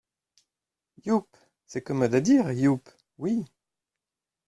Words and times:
Yupp!… 1.05 1.37
c’est 1.67 1.83
commode 1.83 2.15
à 2.15 2.21
dire, 2.21 2.51
"yupp" 2.51 2.89
oui! 3.19 3.45